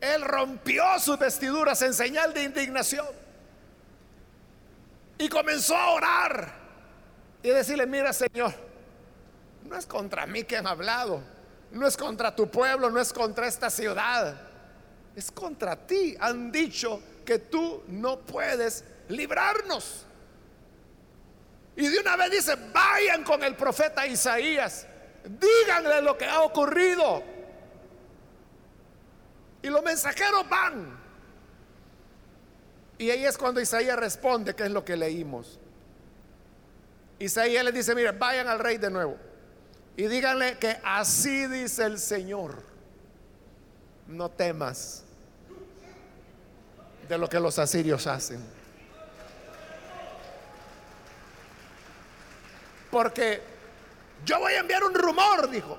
[0.00, 3.21] él rompió sus vestiduras en señal de indignación
[5.22, 6.52] y comenzó a orar
[7.42, 8.54] y decirle, mira Señor,
[9.64, 11.22] no es contra mí que han hablado,
[11.70, 14.52] no es contra tu pueblo, no es contra esta ciudad
[15.16, 16.16] es contra ti.
[16.20, 20.06] Han dicho que tú no puedes librarnos.
[21.76, 24.86] Y de una vez dice, vayan con el profeta Isaías,
[25.24, 27.22] díganle lo que ha ocurrido.
[29.62, 31.01] Y los mensajeros van.
[33.02, 35.58] Y ahí es cuando Isaías responde, que es lo que leímos.
[37.18, 39.16] Isaías le dice, mire, vayan al rey de nuevo.
[39.96, 42.62] Y díganle que así dice el Señor
[44.06, 45.02] no temas
[47.08, 48.40] de lo que los asirios hacen.
[52.88, 53.42] Porque
[54.24, 55.76] yo voy a enviar un rumor, dijo,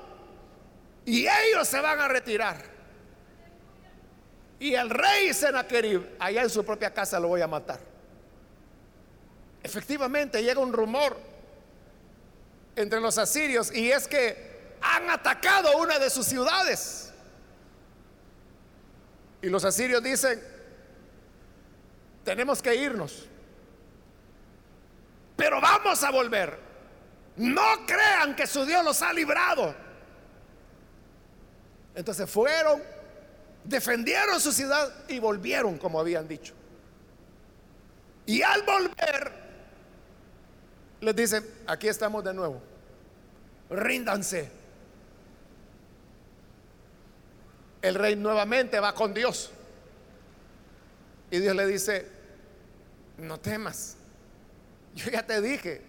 [1.06, 2.73] y ellos se van a retirar.
[4.64, 7.82] Y el rey Senaquerib, allá en su propia casa, lo voy a matar.
[9.62, 11.18] Efectivamente, llega un rumor
[12.74, 17.12] entre los asirios y es que han atacado una de sus ciudades.
[19.42, 20.42] Y los asirios dicen,
[22.24, 23.28] tenemos que irnos.
[25.36, 26.58] Pero vamos a volver.
[27.36, 29.76] No crean que su Dios los ha librado.
[31.96, 32.82] Entonces fueron,
[33.64, 36.54] defendieron su ciudad y volvieron como habían dicho.
[38.26, 39.32] Y al volver,
[41.02, 42.62] les dicen, aquí estamos de nuevo.
[43.70, 44.64] Ríndanse.
[47.84, 49.52] el rey nuevamente va con Dios.
[51.30, 52.08] Y Dios le dice,
[53.18, 53.98] no temas.
[54.96, 55.82] Yo ya te dije,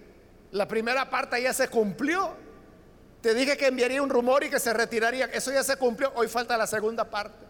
[0.50, 2.34] la primera parte ya se cumplió.
[3.22, 5.26] Te dije que enviaría un rumor y que se retiraría.
[5.26, 6.12] Eso ya se cumplió.
[6.16, 7.43] Hoy falta la segunda parte.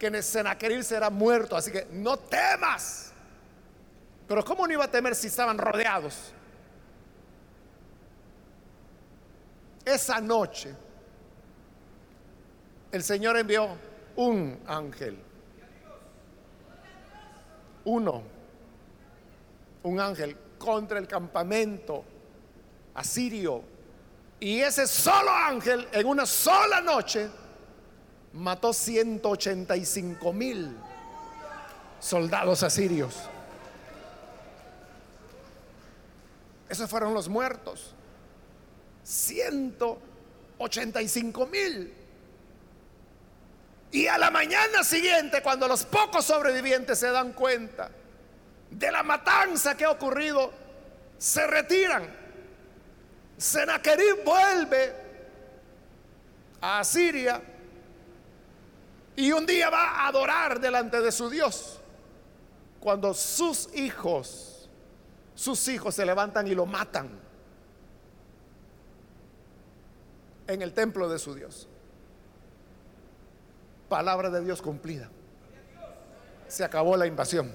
[0.00, 1.54] Que Senaqueril será muerto.
[1.54, 3.12] Así que no temas.
[4.26, 6.32] Pero ¿cómo no iba a temer si estaban rodeados?
[9.84, 10.74] Esa noche
[12.92, 13.68] el Señor envió
[14.16, 15.18] un ángel.
[17.84, 18.22] Uno.
[19.82, 22.04] Un ángel contra el campamento
[22.94, 23.62] asirio.
[24.38, 27.28] Y ese solo ángel en una sola noche
[28.32, 30.76] mató 185 mil
[32.00, 33.14] soldados asirios.
[36.68, 37.92] Esos fueron los muertos.
[39.02, 41.92] 185 mil.
[43.92, 47.90] Y a la mañana siguiente, cuando los pocos sobrevivientes se dan cuenta
[48.70, 50.52] de la matanza que ha ocurrido,
[51.18, 52.18] se retiran.
[53.36, 54.94] Senaquerib vuelve
[56.60, 57.42] a Siria
[59.20, 61.80] y un día va a adorar delante de su Dios.
[62.78, 64.68] Cuando sus hijos,
[65.34, 67.10] sus hijos se levantan y lo matan
[70.46, 71.68] en el templo de su Dios
[73.90, 75.10] palabra de Dios cumplida.
[76.48, 77.52] Se acabó la invasión.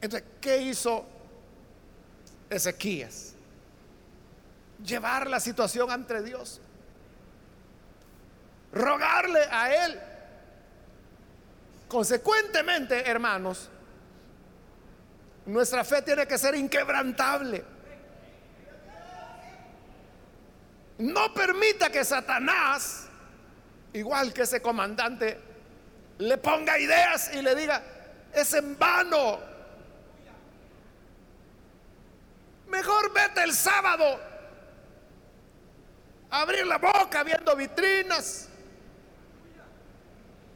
[0.00, 1.04] Entonces, ¿qué hizo
[2.48, 3.34] Ezequías?
[4.82, 6.62] Llevar la situación ante Dios.
[8.72, 10.00] Rogarle a Él.
[11.88, 13.68] Consecuentemente, hermanos,
[15.46, 17.64] nuestra fe tiene que ser inquebrantable.
[20.98, 23.08] No permita que Satanás,
[23.92, 25.40] igual que ese comandante,
[26.18, 27.82] le ponga ideas y le diga,
[28.32, 29.40] es en vano.
[32.68, 34.20] Mejor vete el sábado
[36.30, 38.49] abrir la boca viendo vitrinas.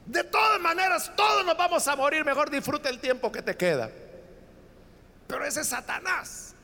[0.07, 2.25] De todas maneras, todos nos vamos a morir.
[2.25, 3.91] Mejor disfruta el tiempo que te queda.
[5.27, 6.55] Pero ese es Satanás.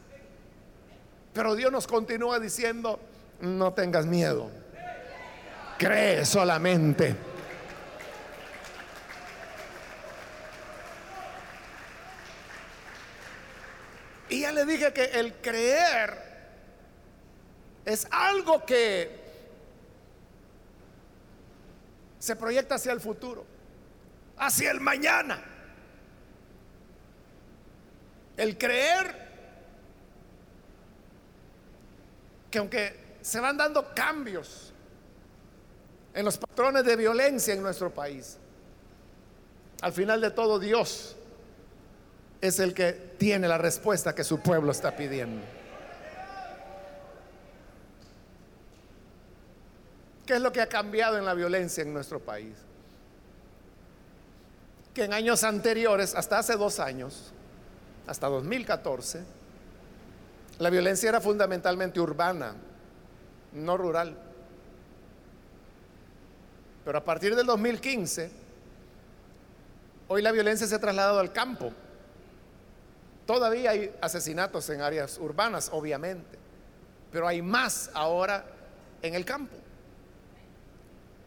[1.32, 3.00] Pero Dios nos continúa diciendo,
[3.40, 4.50] no tengas miedo.
[5.78, 7.16] Cree solamente.
[14.28, 16.30] Y ya le dije que el creer
[17.84, 19.19] es algo que
[22.20, 23.44] se proyecta hacia el futuro,
[24.36, 25.42] hacia el mañana.
[28.36, 29.28] El creer
[32.50, 34.72] que aunque se van dando cambios
[36.14, 38.36] en los patrones de violencia en nuestro país,
[39.80, 41.16] al final de todo Dios
[42.40, 45.59] es el que tiene la respuesta que su pueblo está pidiendo.
[50.30, 52.54] ¿Qué es lo que ha cambiado en la violencia en nuestro país?
[54.94, 57.32] Que en años anteriores, hasta hace dos años,
[58.06, 59.24] hasta 2014,
[60.60, 62.54] la violencia era fundamentalmente urbana,
[63.54, 64.16] no rural.
[66.84, 68.30] Pero a partir del 2015,
[70.06, 71.72] hoy la violencia se ha trasladado al campo.
[73.26, 76.38] Todavía hay asesinatos en áreas urbanas, obviamente,
[77.10, 78.44] pero hay más ahora
[79.02, 79.56] en el campo.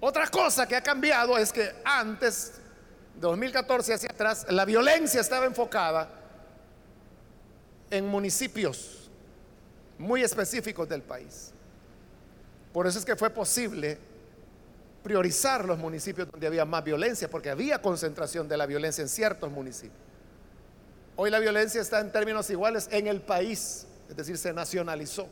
[0.06, 2.56] Otra cosa que ha cambiado es que antes,
[3.16, 6.10] de 2014 hacia atrás, la violencia estaba enfocada
[7.90, 9.10] en municipios
[9.98, 11.54] muy específicos del país.
[12.74, 13.98] Por eso es que fue posible
[15.04, 19.50] priorizar los municipios donde había más violencia, porque había concentración de la violencia en ciertos
[19.50, 20.04] municipios.
[21.16, 25.30] Hoy la violencia está en términos iguales en el país, es decir, se nacionalizó.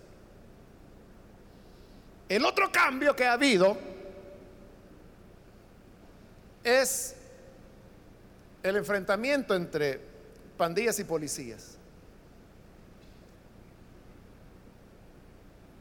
[2.30, 3.91] El otro cambio que ha habido
[6.64, 7.16] es
[8.64, 9.99] el enfrentamiento entre
[10.57, 11.78] pandillas y policías.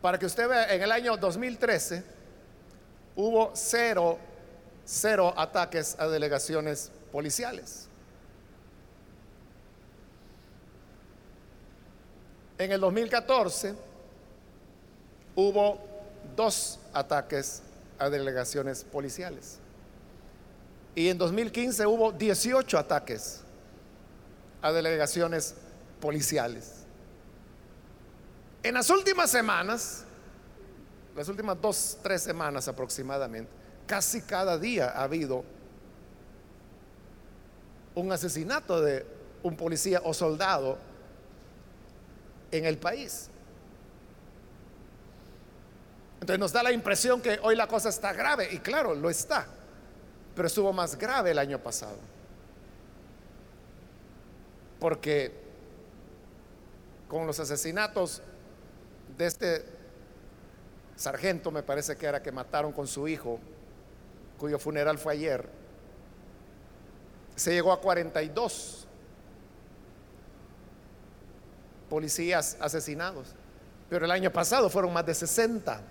[0.00, 2.02] Para que usted vea, en el año 2013
[3.16, 4.18] hubo cero,
[4.84, 7.86] cero ataques a delegaciones policiales.
[12.56, 13.74] En el 2014
[15.34, 15.78] hubo
[16.36, 17.62] dos ataques
[17.98, 19.59] a delegaciones policiales.
[20.94, 23.42] Y en 2015 hubo 18 ataques
[24.60, 25.54] a delegaciones
[26.00, 26.84] policiales.
[28.62, 30.04] En las últimas semanas,
[31.16, 33.50] las últimas dos, tres semanas aproximadamente,
[33.86, 35.44] casi cada día ha habido
[37.94, 39.06] un asesinato de
[39.42, 40.78] un policía o soldado
[42.50, 43.28] en el país.
[46.20, 49.46] Entonces nos da la impresión que hoy la cosa está grave, y claro, lo está,
[50.34, 51.96] pero estuvo más grave el año pasado.
[54.78, 55.32] Porque
[57.08, 58.22] con los asesinatos
[59.18, 59.64] de este
[60.96, 63.38] sargento, me parece que era que mataron con su hijo,
[64.38, 65.48] cuyo funeral fue ayer,
[67.36, 68.86] se llegó a 42
[71.88, 73.34] policías asesinados.
[73.90, 75.82] Pero el año pasado fueron más de 60.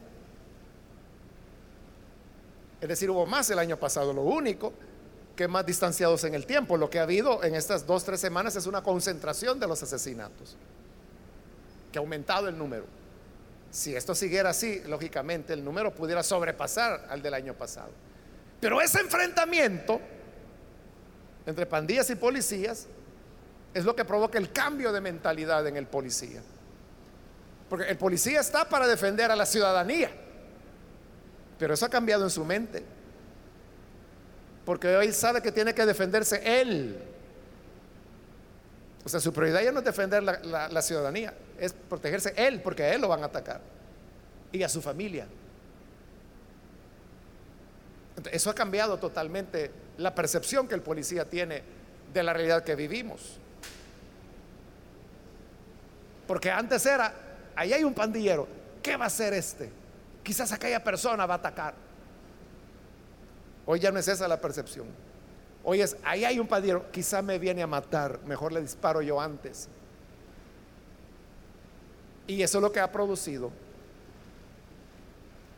[2.81, 4.13] Es decir, hubo más el año pasado.
[4.13, 4.73] Lo único
[5.35, 6.75] que más distanciados en el tiempo.
[6.75, 10.57] Lo que ha habido en estas dos, tres semanas es una concentración de los asesinatos,
[11.91, 12.83] que ha aumentado el número.
[13.71, 17.91] Si esto siguiera así, lógicamente el número pudiera sobrepasar al del año pasado.
[18.59, 20.01] Pero ese enfrentamiento
[21.45, 22.87] entre pandillas y policías
[23.73, 26.41] es lo que provoca el cambio de mentalidad en el policía.
[27.69, 30.11] Porque el policía está para defender a la ciudadanía,
[31.59, 32.83] pero eso ha cambiado en su mente.
[34.65, 36.97] Porque hoy sabe que tiene que defenderse él.
[39.03, 42.93] O sea, su prioridad ya no es defender la, ciudadanía, es protegerse él, porque a
[42.93, 43.61] él lo van a atacar.
[44.51, 45.27] Y a su familia.
[48.31, 51.61] eso ha cambiado totalmente la percepción que el policía tiene
[52.13, 53.37] de la realidad que vivimos.
[56.27, 57.13] Porque antes era,
[57.55, 58.47] ahí hay un pandillero,
[58.83, 59.78] ¿qué va a hacer este?
[60.29, 61.73] Quizás aquella persona va a atacar.
[63.65, 64.85] Hoy ya no es esa la percepción.
[65.63, 69.19] Hoy es, ahí hay un pandillero, quizá me viene a matar, mejor le disparo yo
[69.19, 69.67] antes.
[72.27, 73.51] Y eso es lo que ha producido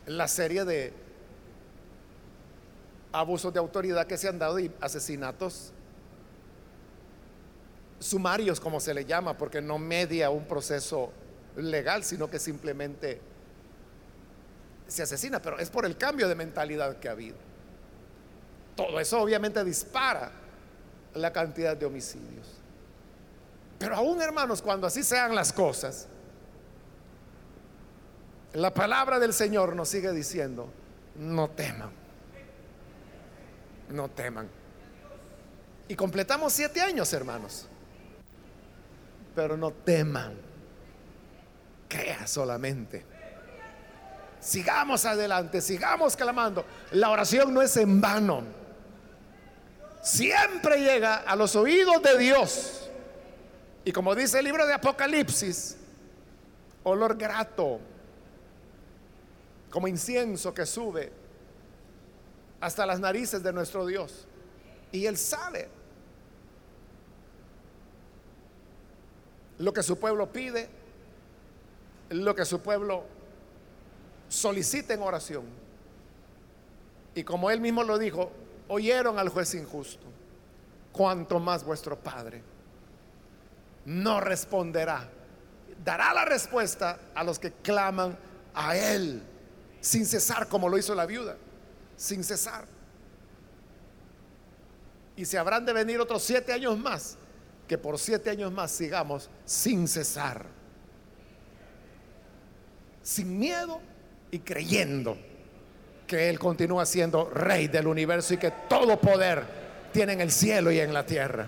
[0.06, 0.94] la serie de
[3.12, 5.70] abusos de autoridad que se han dado y asesinatos
[7.98, 11.12] sumarios, como se le llama, porque no media un proceso
[11.56, 13.31] legal, sino que simplemente
[14.92, 17.36] se asesina, pero es por el cambio de mentalidad que ha habido.
[18.76, 20.30] Todo eso obviamente dispara
[21.14, 22.46] la cantidad de homicidios.
[23.78, 26.06] Pero aún hermanos, cuando así sean las cosas,
[28.54, 30.68] la palabra del Señor nos sigue diciendo,
[31.16, 31.90] no teman,
[33.90, 34.48] no teman.
[35.88, 37.66] Y completamos siete años, hermanos.
[39.34, 40.34] Pero no teman,
[41.88, 43.11] crea solamente.
[44.42, 46.64] Sigamos adelante, sigamos clamando.
[46.90, 48.42] La oración no es en vano.
[50.02, 52.90] Siempre llega a los oídos de Dios.
[53.84, 55.76] Y como dice el libro de Apocalipsis,
[56.82, 57.78] olor grato,
[59.70, 61.12] como incienso que sube
[62.60, 64.26] hasta las narices de nuestro Dios.
[64.90, 65.68] Y Él sabe
[69.58, 70.68] lo que su pueblo pide,
[72.10, 73.21] lo que su pueblo
[74.32, 75.44] solicita en oración.
[77.14, 78.32] Y como Él mismo lo dijo,
[78.68, 80.06] oyeron al juez injusto,
[80.90, 82.42] cuanto más vuestro Padre
[83.84, 85.08] no responderá,
[85.84, 88.16] dará la respuesta a los que claman
[88.54, 89.22] a Él
[89.80, 91.36] sin cesar como lo hizo la viuda,
[91.96, 92.64] sin cesar.
[95.16, 97.18] Y se habrán de venir otros siete años más,
[97.68, 100.46] que por siete años más sigamos sin cesar,
[103.02, 103.80] sin miedo
[104.32, 105.16] y creyendo
[106.06, 109.44] que Él continúa siendo rey del universo y que todo poder
[109.92, 111.46] tiene en el cielo y en la tierra.